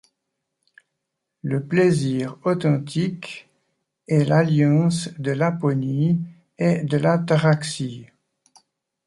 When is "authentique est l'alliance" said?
2.43-5.09